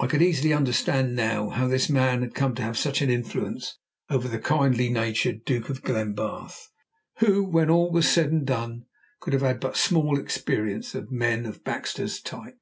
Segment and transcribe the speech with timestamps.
[0.00, 3.76] I could easily understand now how this man had come to have such an influence
[4.08, 6.68] over the kindly natured Duke of Glenbarth,
[7.18, 8.86] who, when all was said and done,
[9.20, 12.56] could have had but small experience of men of Baxter's type.